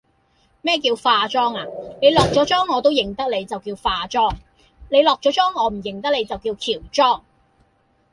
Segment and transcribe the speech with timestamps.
[0.63, 1.65] 咩叫化妝啊，
[2.01, 4.33] 你落左妝我都認得你就叫化妝，
[4.89, 7.23] 你落左裝我唔認得你就叫喬裝!